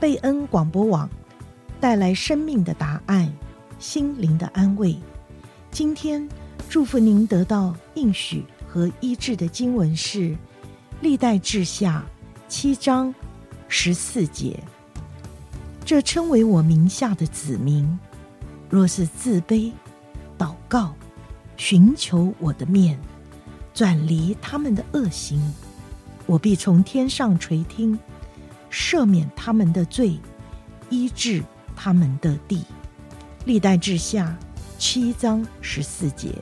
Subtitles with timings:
[0.00, 1.06] 贝恩广播网
[1.78, 3.30] 带来生命的答案，
[3.78, 4.96] 心灵的安慰。
[5.70, 6.26] 今天
[6.70, 10.18] 祝福您得到应许和医治的经文是
[11.02, 12.02] 《历代志下》
[12.50, 13.14] 七章
[13.68, 14.58] 十四节。
[15.84, 17.86] 这称为我名下的子民，
[18.70, 19.70] 若是自卑、
[20.38, 20.94] 祷告、
[21.58, 22.98] 寻求我的面，
[23.74, 25.38] 转离他们的恶行，
[26.24, 27.98] 我必从天上垂听，
[28.70, 30.18] 赦免他们的罪，
[30.88, 31.42] 医治
[31.74, 32.64] 他们的地。
[33.44, 34.36] 历代志下
[34.78, 36.34] 七章十四节。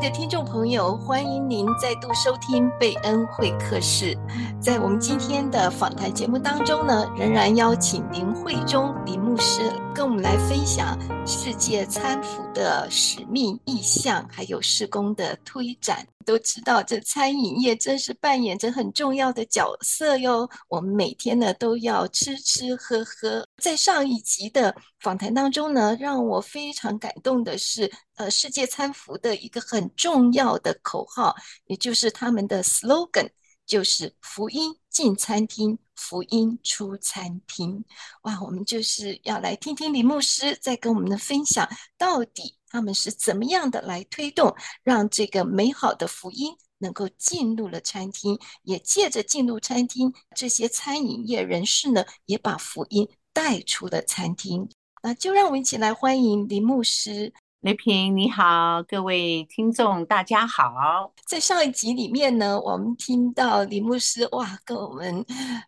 [0.00, 4.16] 的听众朋友，欢迎您再度收听贝恩会客室。
[4.60, 16.06] 在我们今天的访谈节目当中呢，仍然邀请林慧中林牧师跟我们来分享世界餐服的使命意向，还有施工的推展。
[16.26, 20.46] 都知道，这餐饮业真是扮演着很重要的角色哟。
[20.68, 23.46] 我们每天呢都要吃吃喝喝。
[23.62, 31.34] 在上一集的访谈当中呢，让我非常感动的是，呃，世界餐服的一个很重要的口号，
[31.66, 33.30] 也就是他们的 slogan，
[33.64, 37.84] 就是“福音进餐厅，福音出餐厅”。
[38.22, 42.56] 哇，我们就是要来听听林牧师在跟我们的分享，到底。
[42.68, 54.68] 他们是怎么样的来推动，让这个美好的福音能够进入了餐厅，也借着进入餐厅，这些餐饮业人士呢，也把福音带出了餐厅。
[55.02, 57.32] 那就让我们一起来欢迎林牧师。
[57.62, 61.12] 雷平，你好，各位听众，大家好。
[61.26, 65.24] 在上一集里面呢，我们听到李牧师哇，跟我们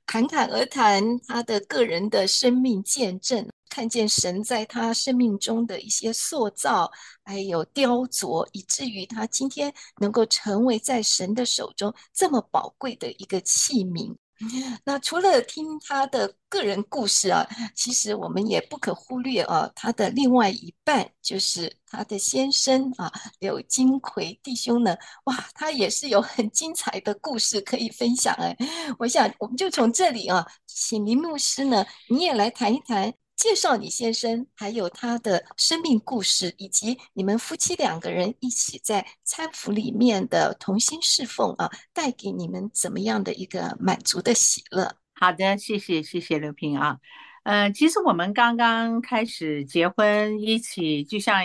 [0.06, 3.48] 侃侃而谈他的个人的生命见证。
[3.70, 6.90] 看见神在他生命中的一些塑造，
[7.24, 14.14] 还有雕琢，以至于他今天能够成为在神的手中这么宝贵的一个器皿。
[14.84, 28.56] 那除了听他的个人故事啊，其实我们也不可忽略啊，他的另外一半就是他的先生啊，柳金奎弟兄呢，哇，他也是有很精彩的故事可以分享哎。
[28.98, 33.12] 我想我们就从这里啊，请林牧师呢，你也来谈一谈。
[33.38, 44.96] 介绍你先生，还有他的生命故事，以及你们夫妻两个人一起在餐服里面的同心侍奉啊，带给你们怎么样的一个满足的喜乐？
[45.14, 46.98] 好的，谢谢谢谢刘平啊，
[47.44, 51.40] 呃，其实我们刚刚开始结婚，一起就像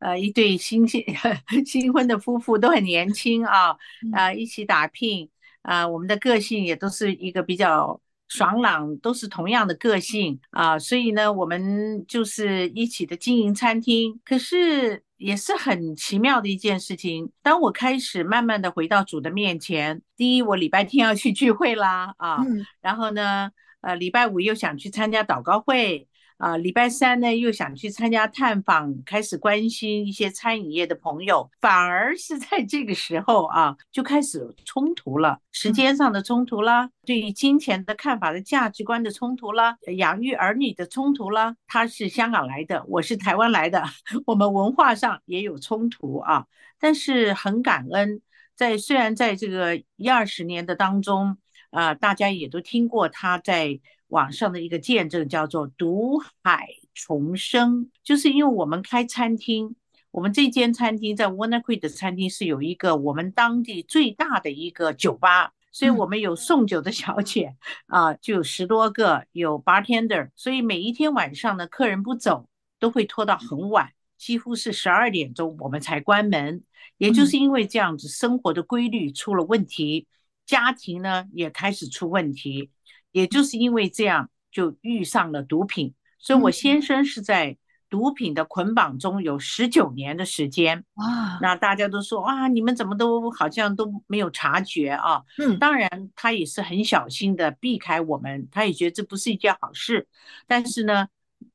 [0.00, 1.04] 呃一对新新
[1.64, 3.70] 新婚的夫妇，都很年轻啊，
[4.12, 5.30] 啊、呃，一起打拼
[5.62, 8.00] 啊、呃，我们的个性也都是一个比较。
[8.28, 14.20] 爽朗都是同样的个性啊，所以呢，我们就是一起的经营餐厅。
[14.24, 17.30] 可是也是很奇妙的一件事情。
[17.42, 22.44] 当我开始慢慢的回到主的面前，第一，我礼拜天要去聚会啦啊，
[22.80, 23.50] 然后呢，
[23.80, 26.06] 呃，礼拜五又想去参加祷告会。
[26.38, 41.56] 啊，礼拜三呢又想去参加探访，开始关心一些餐饮业的朋友，反而是在这个时候啊，就开始冲突了，时间上的冲突啦，对于金钱的看法的价值观的冲突啦，养育儿女的冲突啦。
[41.66, 43.82] 他是香港来的，我是台湾来的，
[44.24, 46.46] 我们文化上也有冲突啊。
[46.78, 48.22] 但是很感恩，
[48.54, 51.36] 在虽然在这个一二十年的当中，
[51.70, 53.80] 啊，大家也都听过他在。
[54.08, 59.76] 网上的一个见证叫做“毒海重生”，就是因为我们开餐厅，
[60.10, 67.54] 我们这间餐厅在 Walnut Creek 的餐厅是有一个我们当地最大的一个酒吧，所以我们有送酒的小姐
[67.86, 72.48] 啊，就有十多个，有 bartender，所以每一天晚上呢，客人不走
[72.78, 76.62] 都会拖到很晚，几乎是十二点钟我们才关门。
[76.96, 80.08] 也就是因为这样子，生活的规律出了问题，
[80.46, 82.70] 家庭呢也开始出问题。
[83.12, 87.56] 也就是因为这样，就遇上了毒品，所以我先生是在
[87.90, 90.84] 毒品的捆绑中有十九年的时间。
[90.94, 95.22] 哇，那大家都说啊，你们怎么都好像都没有察觉啊？
[95.38, 100.06] 嗯，当然他也是很小心的避开我们，他也觉得这不是一件好事，
[100.46, 101.08] 但是呢，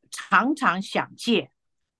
[0.09, 1.51] 常常想戒，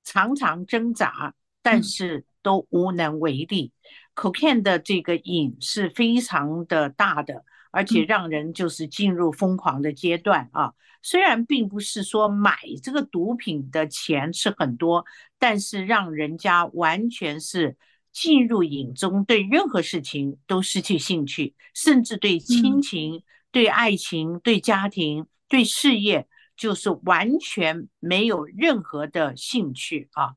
[0.03, 3.71] 常常挣扎，但是都无能为力。
[4.15, 7.45] Cocaine 的这个瘾是非常的大的。
[7.73, 10.73] 而且让人就是进入疯狂的阶段啊！
[11.01, 15.03] 虽然并不是说买这个毒品的钱是很多，
[15.39, 17.75] 但是让人家完全是
[18.11, 30.35] 进入瘾中，对任何事情都失去兴趣，甚至对亲情、对爱情、对家庭、对事业，就是完全没有任何的兴趣啊。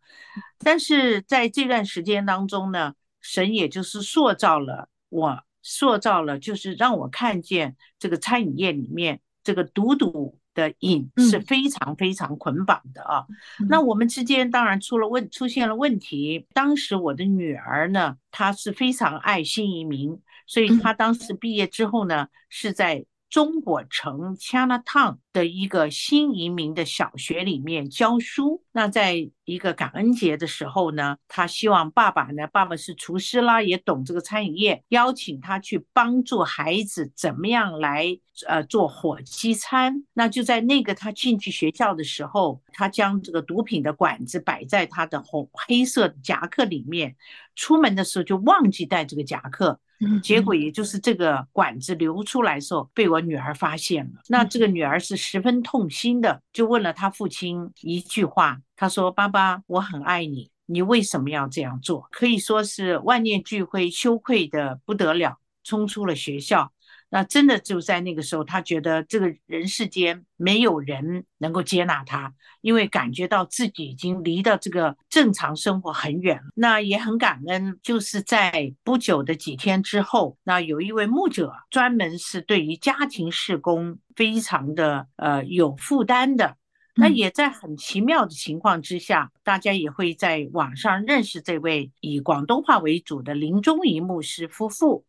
[0.58, 13.26] 但是在这段时间当中呢，神也就是塑造了我，塑造了就是让我看见这个餐饮业里面这个赌赌的瘾是非常非常捆绑的啊。
[13.68, 16.46] 那我们之间当然出了问，出现了问题。
[16.54, 20.16] 当时我的女儿呢，她是非常爱新移民，
[20.46, 23.04] 所以她当时毕业之后呢，是在。
[23.36, 28.64] 中国城 Chinatown 的一个新移民的小学里面教书。
[28.72, 40.06] 那在一个感恩节的时候呢，他希望爸爸呢，爸爸是厨师啦，也懂这个餐饮业，邀请他去帮助孩子怎么样来呃做火鸡餐。
[40.14, 47.14] 那就在那个他进去学校的时候，他将这个毒品的管子摆在他的红黑色夹克里面，
[47.54, 49.78] 出门的时候就忘记带这个夹克。
[50.22, 54.20] 结果也就是这个管子流出来的时候，被我女儿发现了。
[54.28, 66.72] 那这个女儿是十分痛心的，就问了她父亲一句话，她说：“爸爸，我很爱你，你为什么要这样做？”可以说是万念俱灰，羞愧的不得了，冲出了学校。
[67.08, 76.50] 那真的就在那个时候，他觉得这个人世间没有人能够接纳他，因为感觉到自己已经离到这个正常生活很远了。
[76.56, 86.56] 那也很感恩，就是在不久的几天之后，那有一位牧者，专门是对于家庭事工非常的呃有负担的。
[86.96, 95.04] 那也在很奇妙的情况之下，大家也会在网上认识这位以广东话为主的林中仪牧师夫妇，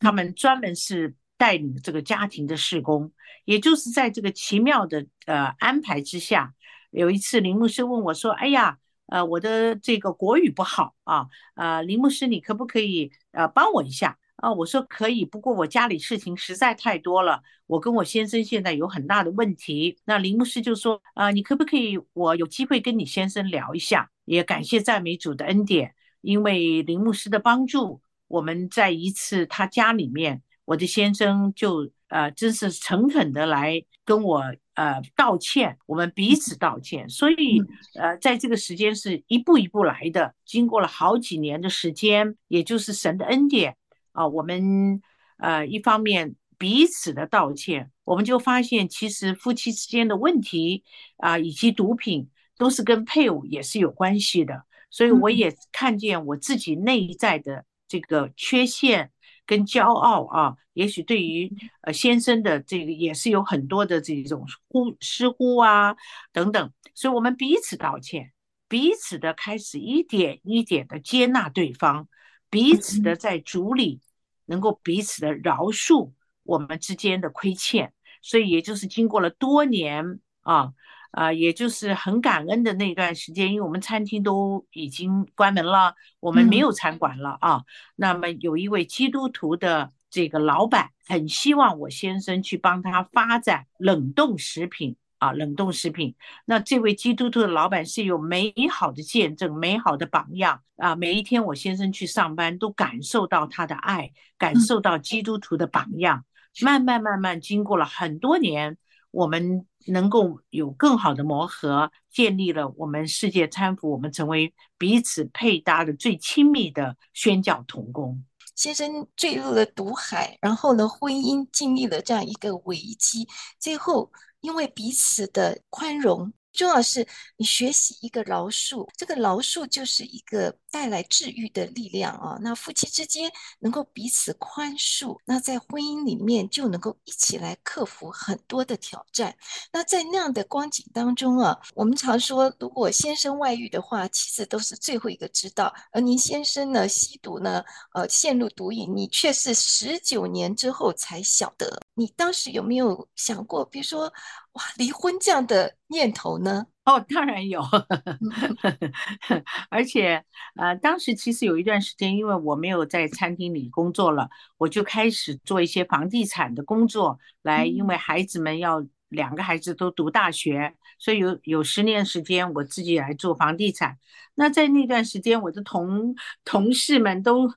[0.00, 1.14] 他们专门是。
[1.42, 3.10] 带领这个家庭的事工，
[3.44, 6.54] 也就是在这个奇妙的呃安排之下，
[6.92, 19.98] 有一次林牧师问我说：“哎呀，呃，我的这个国语不好啊，呃，林牧师你可不可以呃帮我一下啊？”我说可以，不过我家里事情实在太多了，我跟我先生现在有很大的问题。
[20.04, 30.42] 那林牧师就说：“啊，你可不可以我有机会跟你先生聊一下？”也感谢赞美主的恩典，因为林牧师的帮助，我们在一次他家里面。
[30.64, 34.42] 我的先生就呃，真是诚恳的来跟我
[34.74, 37.08] 呃道歉，我们彼此道歉。
[37.08, 37.62] 所以
[37.94, 43.76] 呃，在这个时间是一步一步来的，经过了好几年的时间，也就是神的恩典
[44.12, 44.28] 啊。
[44.28, 45.00] 我们
[45.38, 50.84] 呃一方面彼此的道歉，我们就发现其实夫妻之间的问题
[51.16, 54.64] 啊，以及毒品都是跟配偶也是有关系的。
[54.90, 59.11] 所以我也看见我自己内在的这个缺陷。
[59.46, 61.52] 跟骄傲啊，也许对于
[61.82, 65.96] 呃先生的这个也是有很多的这种忽失忽啊
[66.32, 68.32] 等等，所以我们彼此道歉，
[68.68, 72.08] 彼此的开始一点一点的接纳对方，
[72.50, 74.00] 彼此的在主里
[74.46, 76.12] 能够彼此的饶恕
[76.44, 77.92] 我们之间的亏欠，
[78.22, 80.72] 所以也就是经过了多年啊。
[81.12, 87.56] 啊、呃，也就是很感恩的那段时间，因为我们餐厅都已经关门了，我们没有餐馆了啊。
[87.56, 87.64] 嗯、
[87.96, 96.14] 那么有一位基督徒的这个老板，很希望我先生去帮他发展冷冻食品啊，冷冻食品。
[96.46, 100.96] 那这位基督徒的老板是有美好的见证、美好的榜样啊。
[100.96, 106.24] 每一天我先生去上班，都感受到他的爱，感受到基督徒的榜样。
[106.60, 108.78] 嗯、慢慢慢慢，经过了很多年。
[109.12, 118.24] 我们能够有更好的磨合，建立了我们世界搀扶，我们成为彼此配搭的最亲密的宣教同工。
[118.56, 124.10] 先生坠入了毒海，然后呢，婚姻经历了这样一个危机，最后
[124.40, 126.32] 因为彼此的宽容。
[126.52, 127.06] 重要是
[127.38, 132.36] 你学习一个饶恕，这个饶恕就是一个带来治愈的力量啊。
[132.40, 139.36] 那夫妻之间能够彼此宽恕，那在婚姻里面就能够一起来克服很多的挑战。
[139.70, 145.72] 那在那样的光景当中啊，我们常说，如果先生外遇的话，妻子都是最后一个知道。
[145.92, 147.62] 而您先生呢，吸毒呢，
[147.92, 151.80] 呃，陷入毒瘾，你却是十九年之后才晓得。
[151.94, 154.10] 你当时有没有想过，比如说，
[154.52, 156.66] 哇，离婚这样的念头呢？
[156.84, 157.62] 哦，当然有，
[159.70, 160.24] 而且
[160.56, 173.98] 呃，当时其实有一段时间，因为我没有在餐厅里工作了，我就开始做一些房地产的工作，来，因为孩子们要两个孩子都读大学，所以有有十年时间我自己来做房地产。
[174.34, 177.48] 那在那段时间，我的同同事们都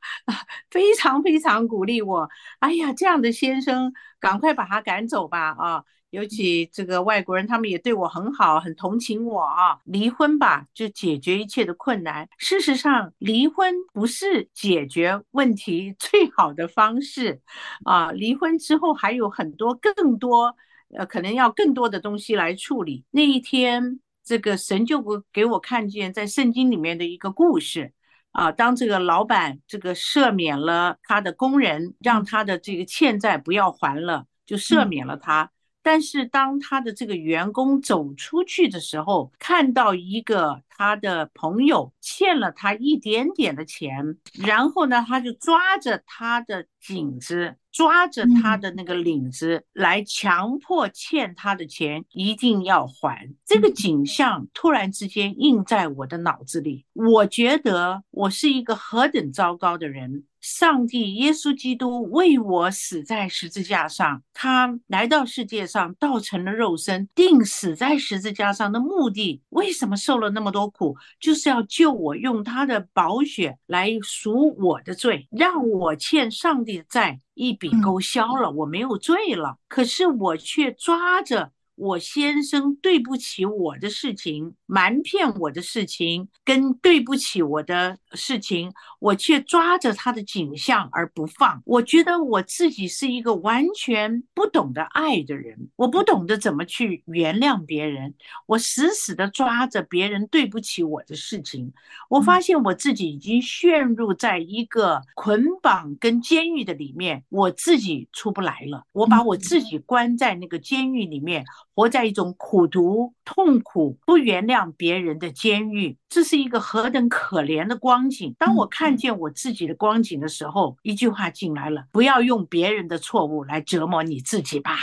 [0.70, 2.30] 非常非常鼓励我，
[2.60, 5.84] 哎呀，这样的先生，赶快把他赶走吧，啊。
[6.16, 9.78] 尤其这个外国人，他们也对我很好，很同情我啊。
[9.84, 12.30] 离婚吧，就解决一切的困难。
[12.38, 17.42] 事实上，离婚不是解决问题最好的方式
[17.84, 18.14] 啊。
[18.14, 20.56] 离婚之后还有很多更多
[20.96, 23.04] 呃，可能要更多的东西来处理。
[23.12, 27.92] 那一天，这个神就给给我看见在圣经里面的一个故事
[28.32, 35.44] 啊，当这个老板这个赦免了他的工人，让他的这个欠债不要还了，就赦免了他。
[35.44, 35.50] 嗯
[35.86, 47.56] 但是当他的这个员工走出去的时候，看到一个他的朋友欠了他一点点的钱，然后呢，他就抓着他的颈子。
[47.76, 56.86] 抓着他的那个领子来强迫欠他的钱一定要还，这个景象突然之间印在我的脑子里。
[56.94, 60.24] 我觉得我是一个何等糟糕的人！
[60.46, 70.96] 上帝耶稣基督为我死在十字架上，他来到世界上，道成了肉身，定死在十字架上的目的，为什么受了那么多苦？
[71.20, 77.20] 就是要救我，用他的宝血来赎我的罪，让我欠上帝的债。
[77.34, 81.52] 一笔勾销了，我没有罪了，可是我却抓着。
[81.76, 91.62] 我先生对不起我的事情，瞒骗我的事情，跟对不起我的事情，我却抓着他的景象而不放。
[91.66, 98.16] 我觉得我自己是一个完全不懂得爱的人，我不懂得怎么去原谅别人，
[98.46, 101.74] 我死死的抓着别人对不起我的事情。
[102.10, 108.86] 我发现我自己已经陷入在一个捆绑跟监狱的里面，我自己出不来了。
[108.94, 111.44] 我把我自己关在那个监狱里面。
[111.76, 118.34] 活在一种苦毒、痛苦、不原谅别人的监狱，这是一个何等可怜的光景。
[118.40, 124.78] 当我看见我自己的光景的时候，一句话进来了：不要用别人的错误来折磨你自己吧。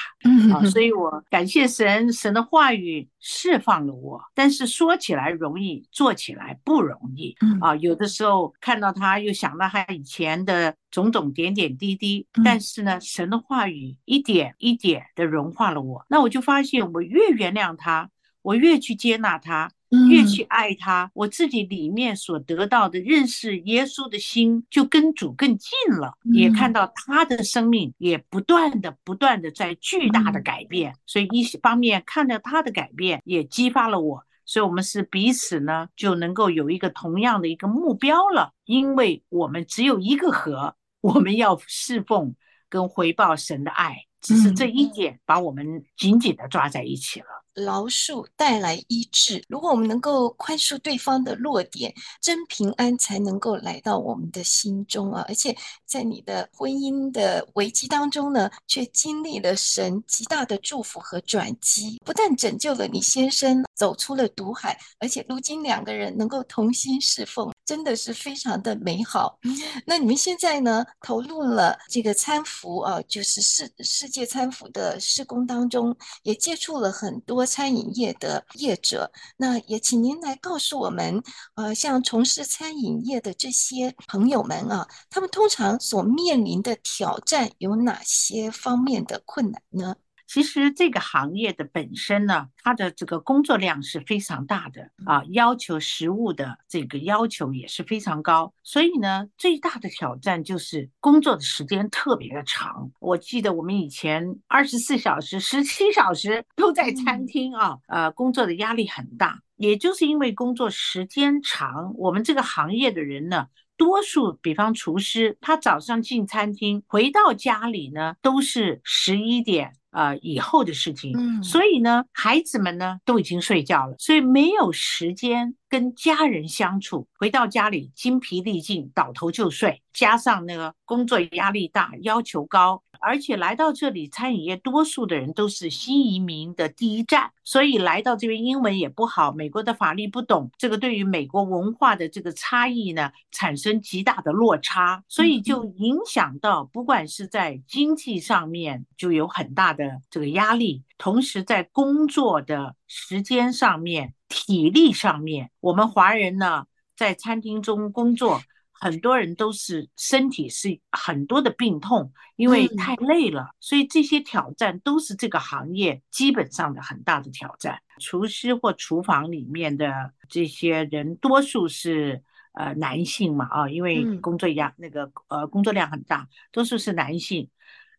[0.52, 4.20] 啊，所以我感谢神，神的话语释放了我。
[4.34, 7.75] 但是说起来容易，做起来不容易啊。
[7.76, 10.75] 有的时候看到他，又想到他以前的。
[10.92, 16.06] 种种点点滴滴，但是呢，神的话语一点一点的融化了我。
[16.08, 18.11] 那我就发现，我越原谅他，
[18.42, 19.70] 我越去接纳他，
[20.11, 26.12] 越去爱他，我自己里面所得到的认识耶稣的心就跟主更近了。
[26.34, 30.94] 也看到他的生命也不断的、不断的在巨大的改变。
[31.06, 34.22] 所以一方面看到他的改变，也激发了我。
[34.44, 40.75] 所以，我们是彼此呢，就能够有一个同样的一个目标了，因为我们只有一个河。
[41.02, 42.35] 我们要侍奉
[42.71, 47.26] 跟回报神的爱，只是这一点把我们紧紧的抓在一起了。
[47.54, 55.23] 饶恕带来医治，如果我们能够宽恕对方的弱点，真平安才能够来到我们的心中啊！
[55.28, 55.54] 而且
[55.85, 69.36] 在你的婚姻的危机当中呢，却经历了神极大的祝福和转机，不但拯救了你先生走出了毒海，而且如今两个人能够同心侍奉，真的是非常的美好。
[69.84, 77.44] 那你们现在呢，投入了这个餐服啊，就是世世界餐服的施工当中，也接触了很多。
[77.44, 81.20] 餐饮业的业者，那也请您来告诉我们，
[81.56, 89.96] 呃，像从事餐饮业的这些朋友们啊，他们通常所面临的挑战有哪些方面的困难呢？
[90.32, 102.90] 其实这个行业的本身呢，它的这个工作量是非常大的啊，要求食物的这个要求也是非常高，所以呢，最大的挑战就是工作的时间特别的长。
[102.98, 109.38] 我记得我们以前二十四小时、十七小时都在餐厅啊，呃，工作的压力很大。
[109.56, 113.46] 也就是因为工作时间长，我们这个行业的人呢，
[113.76, 119.73] 多数比方厨师，他早上进餐厅，回到家里呢，都是十一点。
[119.93, 127.07] 呃，以后的事情，嗯，所以呢，孩子们呢都已经睡觉了，所以没有时间跟家人相处。
[127.19, 132.83] 回到家里精疲力尽，倒头就睡，加上那个工作压力大，要求高。
[133.02, 156.66] 而且来到这里，餐饮业多数的人都是新移民的第一站，所以来到这边英文也不好，美国的法律不懂，这个对于美国文化的这个差异呢，产生极大的落差，所以就影响到不管是在经济上面就有很大的这个压力，同时在工作的时间上面、体力上面，我们华人呢
[156.97, 158.40] 在餐厅中工作。
[158.82, 167.80] 很多人都是身体是很多的病痛，因为太累了，所以这些挑战都是这个行业基本上的很大的挑战。
[168.00, 172.24] 厨师或厨房里面的这些人，多数是
[172.54, 177.48] 呃男性嘛啊，因为工作压那个呃工作量很大，多数是男性。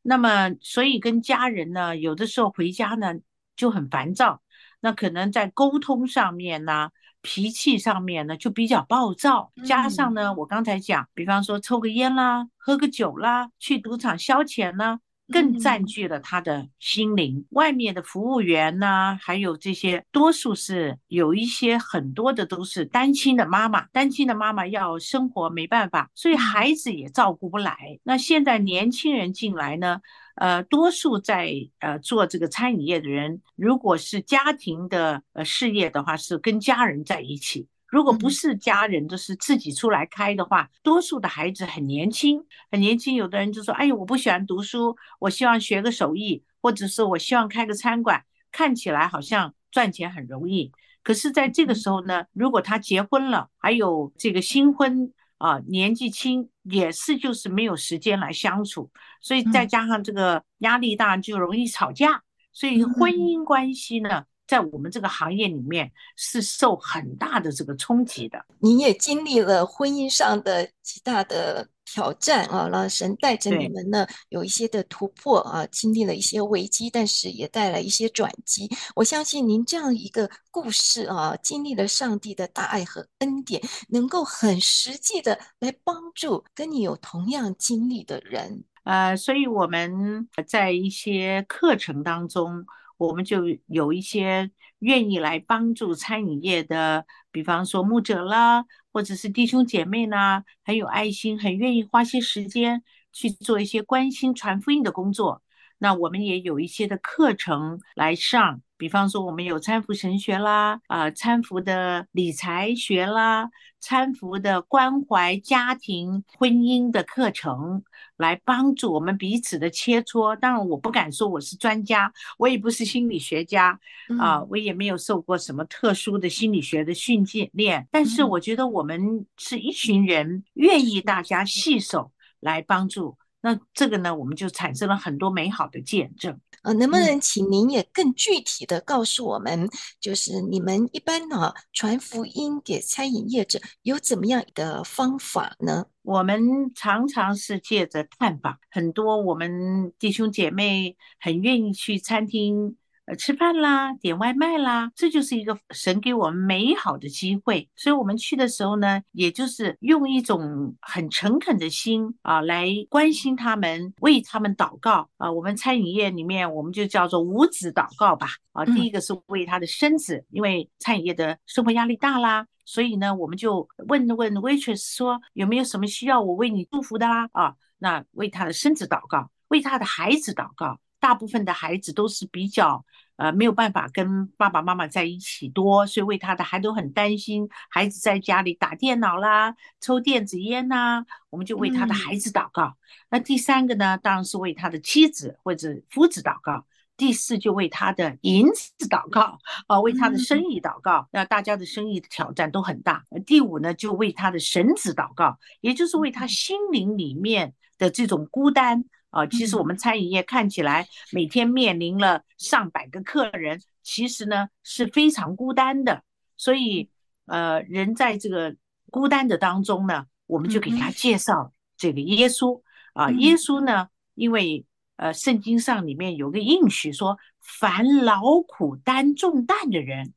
[0.01, 3.15] 那么所以跟家人呢，有的时候回家呢
[3.55, 4.41] 就很烦躁，
[4.83, 6.89] 那可能在沟通上面呢。
[7.25, 14.99] 脾气上面呢就比较暴躁，加上呢，我刚才讲，比方说抽个烟啦，喝个酒啦，去赌场消遣啦，
[15.31, 17.37] 更占据了他的心灵。
[17.37, 27.97] 嗯、外面的服务员呢、啊，还有这些，多数是有一些很多的都是单亲的妈妈，单亲的妈妈要生活没办法，所以孩子也照顾不来。
[28.03, 30.01] 那现在年轻人进来呢，
[30.35, 37.67] 呃，多数在呃做这个餐饮业的人，如果是家庭的呃事业的话，是跟家人在一起。
[37.87, 43.13] 如果不是家人，就是自己出来开的话，多数的孩子很年轻，很年轻。
[43.13, 50.71] 有的人就说：“哎呦，我不喜欢读书，我希望学个手艺，或者是我希望开个餐馆，看起来好像赚钱很容易。”
[51.03, 55.13] 可是，在这个时候呢，如果他结婚了，还有这个新婚
[55.43, 62.23] 啊，年纪轻，也是就是没有时间来相处，所以再加上这个压力大，就容易吵架。
[62.53, 68.45] 所以婚姻关系呢，在我们这个行业里面是受很大的这个冲击的。
[68.59, 78.67] 您也经历了婚姻上的极大的挑战啊，让神带着你们呢有一些的突破啊，经历了一些危机，但是也带来一些转机。
[78.95, 88.63] 我相信您这样一个故事啊，经历了上帝的大爱和恩典，能够很实际的来帮助跟你有同样经历的人。
[88.85, 92.65] 呃，所以我们在一些课程当中。
[92.97, 105.41] 我们就有一些愿意来帮助餐饮业的，比方说牧者啦，或者是弟兄姐妹呢，很有爱心，很愿意花些时间去做一些关心传福音的工作。
[105.79, 108.61] 那我们也有一些的课程来上。
[108.77, 113.49] 比方说，我们有参服神学啦，啊、呃，餐福的理财学啦，
[113.83, 117.83] 餐福的关怀家庭婚姻的课程，
[118.15, 120.37] 来帮助我们彼此的切磋。
[120.37, 123.77] 当然，我不敢说我是专家，我也不是心理学家，
[124.17, 127.85] 啊、呃，我也没有受过什么特殊的心理学的训练。
[127.91, 133.17] 但是，我觉得我们是一群人，愿意大家携手来帮助。
[133.45, 136.39] 那这个呢，我们就产生了很多美好的见证。
[136.61, 139.69] 呃，能不能请您也更具体的告诉我们，嗯、
[139.99, 145.87] 就是你们一般呢、啊、传福音给餐饮业者有怎么样的方法呢？
[146.03, 152.77] 我们常常是借着探访，很多我们弟兄姐妹很愿意去餐厅。
[153.05, 157.69] 呃，吃饭啦，点外卖啦，这就是一个神给我们美好的机会。
[157.75, 165.29] 所以，我们去的时候呢，也就是用一种很诚恳的心啊，来关心他们，为他们祷告啊。
[165.29, 168.27] 我们餐饮业里面，我们就叫做五子祷告吧。
[168.53, 177.27] 啊，第一个是为他的身子，因为餐饮业的生活压力大啦，所以呢，我们就问问 waitress 说有没有什么需要我为你祝福的啦？
[177.33, 180.79] 啊，那为他的身子祷告，为他的孩子祷告。
[181.03, 182.85] 大部分的孩子都是比较
[183.17, 192.67] 呃没有办法跟爸爸妈妈在一起多，所以为他的孩子都很担心，孩子在家里打电脑啦、抽电子烟呐，我们就为他的孩子祷告。
[192.67, 192.77] 嗯、
[193.09, 196.65] 那第三个呢，当然是为他的妻子或者夫子祷告。
[196.95, 201.09] 第四就为他的银子祷告啊，为他的生意祷告。
[201.11, 203.03] 那大家的生意的挑战都很大。
[203.25, 208.85] 第五呢，就为他的神子祷告，也就是为他心灵里面的这种孤单。
[209.13, 216.01] 啊，其实我们餐饮业看起来每天面临了上百个客人，其实呢是非常孤单的。
[216.35, 216.89] 所以，
[217.27, 218.55] 呃，人在这个
[218.89, 222.59] 孤单的当中呢，我们就给他介绍这个耶稣
[222.93, 223.11] 啊。
[223.11, 230.13] 耶稣呢，因为呃，圣经上里面有个应许说，凡劳苦担重担的人，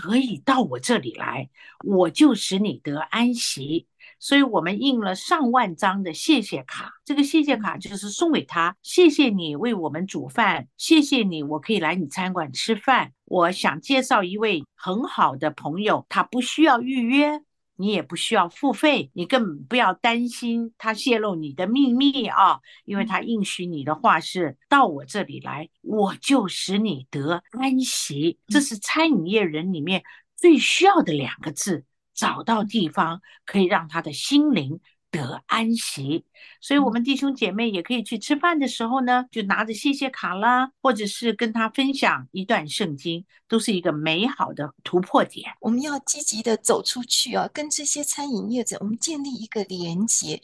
[0.00, 1.50] 可以到我这里来，
[1.84, 3.88] 我就使你得安息。
[4.18, 13.12] 所以我们印了上万张的谢谢卡，这个谢谢卡就是送给他，谢谢你为我们煮饭，谢谢你，我可以来你餐馆吃饭。
[13.24, 17.42] 我想介绍一位很好的朋友，他不需要预约，
[17.76, 28.38] 你也不需要付费，你更不要担心他泄露你的秘密啊，因为他应许你的话是到我这里来，我就使你得安息。
[28.46, 30.02] 这是餐饮业人里面
[30.36, 31.84] 最需要的两个字。
[32.16, 36.26] 找到地方可以让他的心灵得安息，
[36.66, 45.48] 所以，我们弟兄姐妹也可以去吃饭的时候呢，就拿着谢谢卡啦，或者是跟他分享一段圣经，都是一个美好的突破点。
[45.60, 50.42] 我们要积极的走出去啊，跟这些餐饮业者，我们建立一个连接，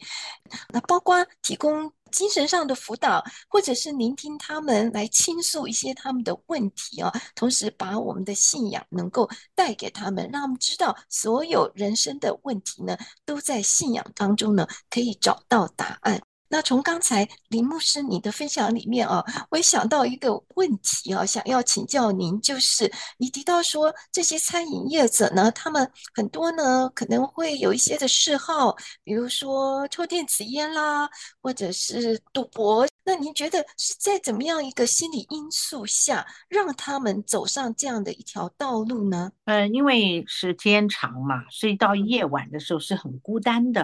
[0.69, 1.91] 那包括提供。
[2.13, 16.12] 精神上的辅导，或者是聆听他们来倾诉一些他们的问题啊，同时把我们的信仰能够带给他们，让他们知道所有人生的问题呢，都在信仰当中呢可以找到答案。
[16.53, 31.09] 那从刚才林牧师你的分享里面啊，我也想到一个问题啊，想要请教您，就是你提到说这些餐饮业者呢，他们很多呢可能会有一些的嗜好，比如说抽电子烟啦，
[31.41, 32.85] 或者是赌博。
[33.03, 39.31] 那您觉得是在怎么样一个心理因素下，让他们走上这样的一条道路呢？
[39.45, 43.81] 呃，因为时间长嘛，所以到夜晚的时候是很孤单的。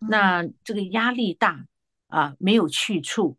[0.00, 1.58] 嗯、那这个压力大
[2.08, 3.36] 啊，没有去处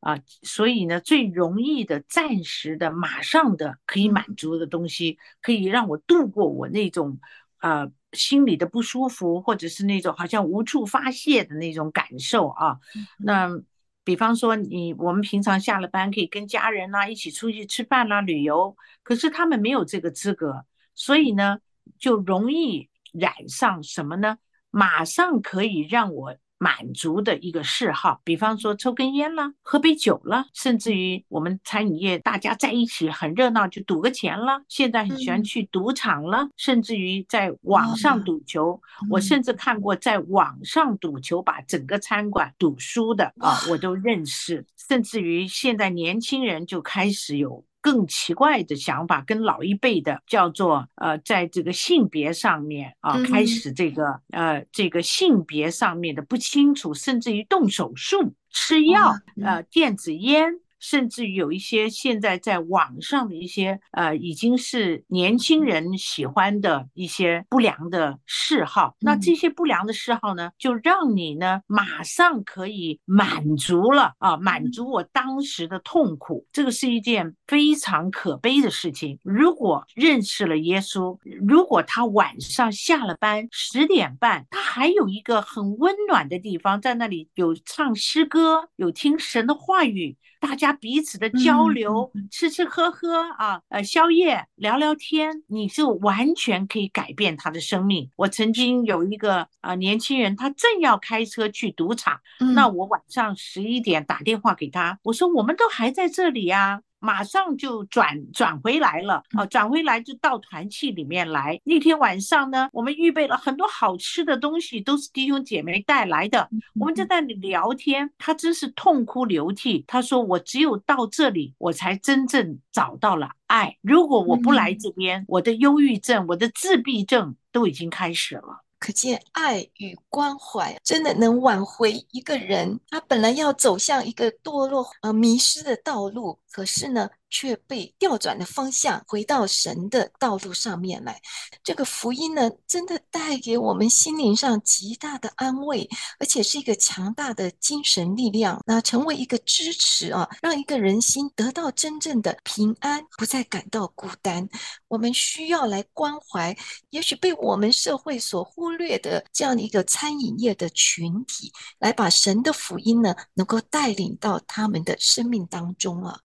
[0.00, 7.18] 啊，所以呢，最容易的、暂时的、马上的可以满足的东西，可以让我度过我那种
[7.58, 12.78] 啊心里的不舒服，或者是那种好像无处发泄的那种感受啊。
[12.94, 13.62] 嗯、那
[14.04, 21.58] 比方说你，你我们平常下了班可以跟家人啊一起出去吃饭啦、啊、旅游，可是他们没有这个资格，所以呢，
[21.98, 24.38] 就容易染上什么呢？
[24.70, 26.36] 马上可以让我。
[26.62, 34.60] 满足的一个嗜好，比方说抽根烟了，喝杯酒了，甚至于我们餐饮业大家在一起很热闹，就赌个钱了。
[34.68, 38.78] 现在很喜欢去赌场了，嗯、甚至于在网上赌球。
[39.02, 44.66] 嗯、我甚至看过在网上赌球把整个餐馆赌输的啊，我都认识。
[44.76, 47.64] 甚至于现在年轻人就开始有。
[47.80, 60.60] 更奇怪的想法，跟老一辈的叫做呃，在这个性别上面啊，开始这个呃，这个性别上面的不清楚，甚至于动手术、吃药、呃，电子烟。
[60.80, 68.96] 甚至于有一些现在在网上的一些呃，已经是年轻人喜欢的一些不良的嗜好。
[69.00, 76.46] 那这些不良的嗜好呢，就让你呢马上可以满足了啊，满足我当时的痛苦。
[76.52, 79.18] 这个是一件非常可悲的事情。
[79.22, 90.16] 如果认识了耶稣，如果他晚上下了班十点半，他还有一个很温暖的地方，在那里有唱诗歌，有听神的话语。
[90.40, 98.10] 大家彼此的交流，嗯、吃吃喝喝啊，呃，宵夜聊聊天，你就完全可以改变他的生命。
[98.16, 106.80] 我曾经有一个啊、呃、年轻人，他正要开车去赌场，嗯、那我晚上十一点打电话给他，我说我们都还在这里呀。
[107.00, 109.44] 马上就转转回来了啊！
[109.46, 111.60] 转回来就到团契里面来。
[111.64, 116.48] 那天晚上呢，我们预备了很多好吃的东西，都是弟兄姐妹带来的。
[116.78, 119.84] 我们就在那里聊天，他真是痛哭流涕。
[119.88, 123.76] 他说：“我只有到这里，我才真正找到了爱。
[123.80, 141.20] 如果我不来这边，我的忧郁症、我的自闭症都已经开始了。”可见爱与关怀真的能挽回一个人，他本来要走向一个堕落、呃迷失的道路，可是呢，却被调转的方向，回到神的道路上面来。
[141.62, 154.48] 这个福音呢，真的带给我们心灵上极大的安慰，而且是一个强大的精神力量，那成为一个支持啊，让一个人心得到真正的平安，不再感到孤单。
[154.88, 156.56] 我们需要来关怀，
[156.90, 166.18] 也许被我们社会所忽略的这样的一个餐饮业的群体，来把神的福音呢，能够带领到他们的生命当中啊。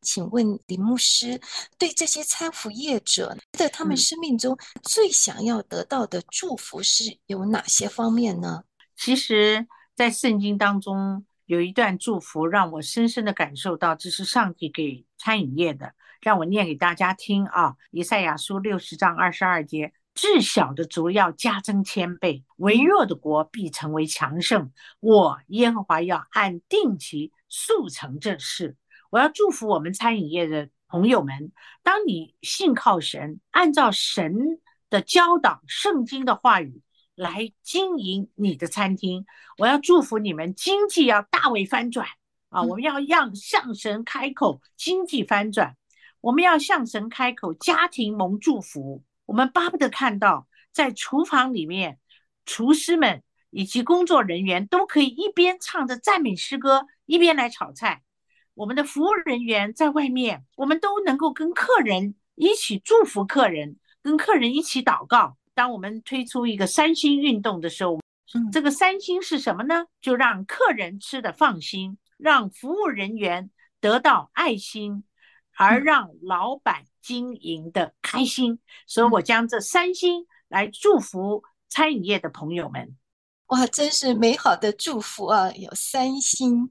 [0.00, 1.40] 请问林牧师，
[1.78, 8.64] 对这些餐饮业者，在他们生命中最想要得到的祝福是有哪些方面呢？
[8.96, 15.94] 其实，在圣经当中有一段祝福，让我深深的感受到，这是上帝给餐饮业的。
[16.20, 24.70] 让我念给大家听啊，《以赛亚书》六十章二十二节：至小的族要加增千倍，微弱的国必成为强盛。
[25.00, 28.76] 我耶和华要按定期速成这事。
[29.10, 36.80] 我要祝福我们餐饮业的朋友们，当你信靠神，按照神的教导、圣经的话语
[37.16, 39.26] 来经营你的餐厅，
[39.58, 42.06] 我要祝福你们经济要大为翻转
[42.50, 42.62] 啊！
[42.62, 45.74] 我们要让向神开口，经济翻转；
[46.20, 49.02] 我们要向神开口，家庭蒙祝福。
[49.26, 51.98] 我们巴不得看到在厨房里面，
[52.46, 58.02] 厨师们以及工作人员都可以一边唱着赞美诗歌，一边来炒菜。
[58.60, 65.38] 我们的服务人员在外面，我们都能够跟客人一起祝福客人，跟客人一起祷告。
[65.54, 67.98] 当我们推出一个三星运动的时候，
[68.52, 69.86] 这个三星是什么呢？
[70.02, 75.04] 就让客人吃的放心，让服务人员得到爱心，
[75.56, 78.58] 而让老板经营的开心。
[78.86, 82.94] 所以我将这三星来祝福餐饮业的朋友们。
[83.46, 85.50] 哇，真是美好的祝福啊！
[85.52, 86.70] 有三星。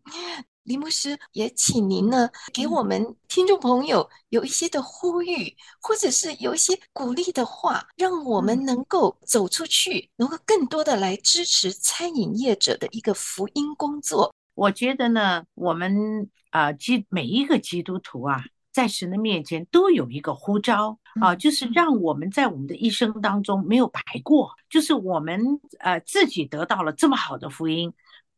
[0.69, 14.31] 林牧师也请您呢，给我们听众朋友有一些的呼吁，或者是有一些鼓励的话，让我们能够走出去，能够更多的来支持餐饮业者的一个福音工作。
[14.53, 27.91] 我觉得呢，我们啊基每一个基督徒啊，在神的面前都有一个呼召啊，就是让我们在我们的一生当中没有白过，就是我们呃自己得到了这么好的福音。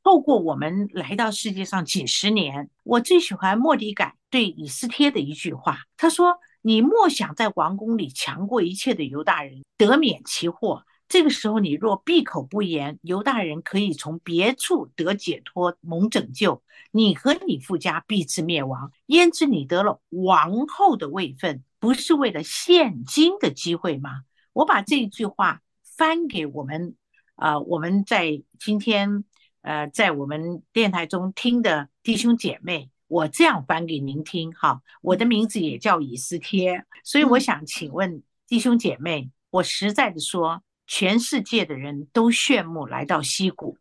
[0.04, 10.84] 透过我们来到世界上几十年，我最喜欢莫迪改对以斯帖的一句话，他说：“你莫想在王宫里强过一切的犹大人，得免其祸。
[11.08, 16.64] 这个时候，你若闭口不言，犹大人可以从别处得解脱，蒙拯救。
[16.92, 18.92] 你和你父家必致灭亡。
[19.06, 24.22] 焉知你得了王后的位分，不是为了现今的机会吗？”
[24.54, 26.96] 我把这一句话翻给我们，
[27.36, 29.24] 啊、呃，我们在今天。
[29.62, 34.82] 呃，在我们电台中听的弟兄姐妹，我这样翻给您听哈。
[35.02, 43.78] 我的名字也叫以斯帖，所以我想请问弟兄姐妹，我实在的说，全世界的人都羡慕来到西谷，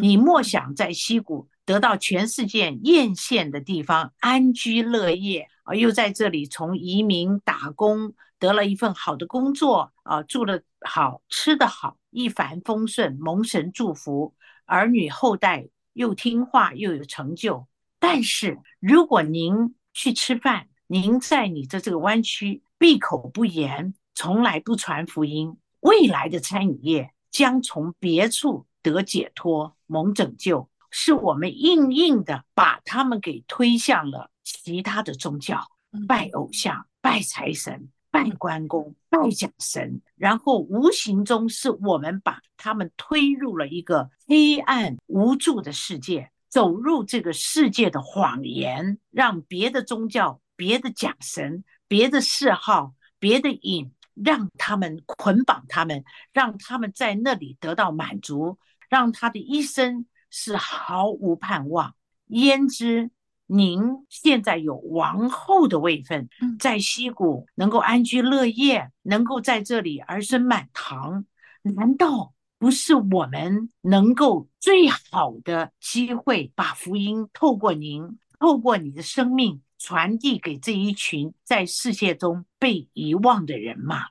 [0.00, 14.32] 你莫想在西谷得到全世界艳羡的地方安居乐业啊，又在这里从移民打工得了一份好的工作啊，住得好，吃的好，一帆风顺，蒙神祝福。
[14.66, 17.66] 儿女后代又听话又有成就，
[17.98, 35.66] 但是如果您去吃饭，您在你的这个湾区闭口不言，从来不传福音，未来的餐饮业将从别处得解脱、蒙拯救，是我们硬硬的把他们给推向了其他的宗教，
[36.06, 37.90] 拜偶像、拜财神。
[38.16, 56.02] 拜关公、拜假神，然后无形中是我们把他们推入了一个黑暗无助的世界，走入这个世界的谎言，让别的宗教、别的假神、别的嗜好、别的瘾，让他们捆绑他们，
[56.32, 61.94] 让他们在那里得到满足，让他的一生是毫无盼望。
[62.28, 63.10] 焉知？
[63.46, 66.28] 您现在有王后的位分，
[66.58, 71.24] 在西谷能够安居乐业，能够在这里儿孙满堂，
[71.62, 84.06] 难道不是我们能够最好的机会，把福音透过您，透过你的生命传递给这一群在世界中被遗忘的人吗？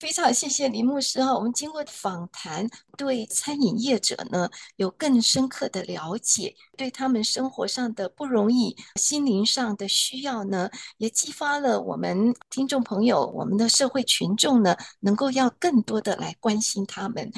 [0.00, 17.30] 非常谢谢林牧师哈，我们经过访谈，对餐饮业者呢有更深刻的了解，对他们生活上的不容易、心灵上的需要呢，也激发了我们听众朋友、我们的社会群众呢，能够要更多的来关心他们。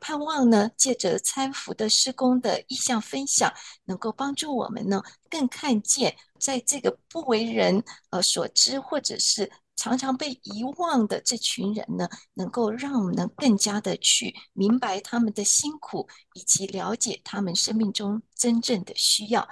[0.00, 3.52] 盼望呢，借着餐服的施工的意向分享，
[3.84, 9.52] 能够帮助我们呢，更看见在这个不为人呃所知，或者是。
[9.80, 19.48] 常常被遗忘的这群人呢，能够让我们能更加的去明白他们的辛苦，以及了解他们生命中真正的需要。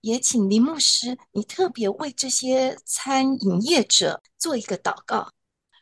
[0.00, 5.28] 也请林牧师，你特别为这些餐饮业者做一个祷告。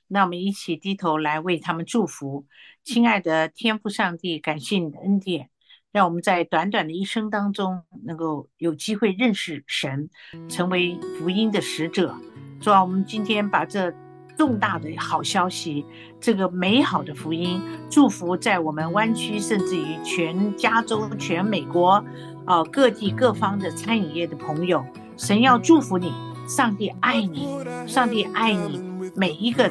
[0.08, 2.46] 那我们一起低头来为他们祝福。
[2.82, 5.48] 亲爱的天父上帝，感谢你的恩典，
[5.92, 10.10] 让我们在短短的一生当中，能够有机会认识神，
[10.48, 12.18] 成为福音的使者。
[12.64, 13.92] 主啊，我们今天把这
[14.38, 15.84] 重大的好消息，
[16.18, 22.02] 这个美好的福音，祝福在我们湾区，甚至于全加州、全美国，
[22.46, 24.82] 啊，各地各方的餐饮业的朋友，
[25.18, 26.10] 神要祝福你，
[26.48, 27.46] 上帝爱你，
[27.86, 28.80] 上帝爱你
[29.14, 29.70] 每一个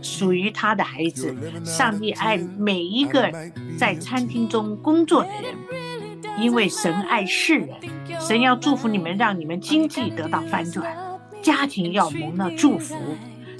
[0.00, 3.30] 属于他的孩子，上帝爱每一个
[3.76, 7.76] 在餐厅中工作的人，因为神爱世人，
[8.18, 11.09] 神要祝福你们，让你们经济得到翻转。
[11.42, 12.94] 家庭要蒙了祝福，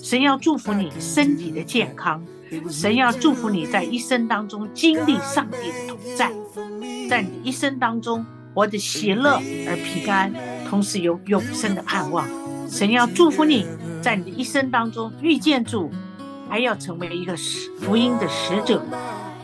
[0.02, 2.22] 神要祝福你身体的健康，
[2.70, 6.30] 神要祝福你在一生当中经历上帝的同在，
[7.08, 10.32] 在你一生当中活得喜乐而平安，
[10.68, 12.28] 同时有永生的盼望。
[12.68, 13.66] 神要祝福你
[14.00, 15.90] 在你的一生当中遇见主，
[16.48, 18.84] 还要成为一个使福音的使者。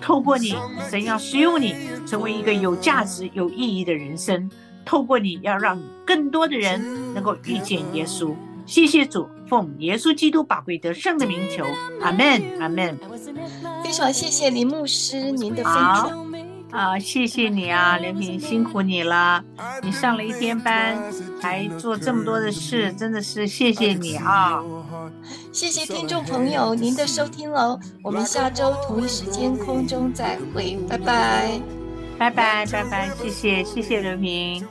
[0.00, 0.54] 透过你，
[0.88, 1.74] 神要使用你，
[2.06, 4.48] 成为一个有价值、有意义的人生。
[4.86, 11.66] 透过你要让更多的人能够遇见耶稣，谢谢主，奉耶稣基督宝贵得胜的名求，
[12.00, 12.96] 阿门，阿门。
[13.84, 16.26] 非常谢谢林牧师您的分享
[16.70, 19.42] 啊，谢谢你啊，刘平辛苦你了，
[19.82, 20.96] 你上了一天班，
[21.40, 24.62] 还做这么多的事，真的是谢谢你啊！
[25.52, 31.60] 谢谢听众朋友您的收听喽，我们下周同一时间空中再会，拜拜。
[32.18, 34.66] 拜拜拜拜，谢谢谢谢刘平。